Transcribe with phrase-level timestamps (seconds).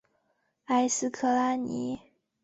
[0.65, 1.99] 埃斯克拉尼。